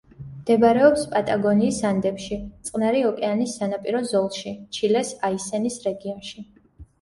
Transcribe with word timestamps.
მდებარეობს 0.35 1.01
პატაგონიის 1.09 1.81
ანდებში, 1.89 2.37
წყნარი 2.69 3.03
ოკეანის 3.09 3.53
სანაპირო 3.59 4.01
ზოლში, 4.13 4.55
ჩილეს 4.79 5.13
აისენის 5.31 5.79
რეგიონში. 5.87 6.49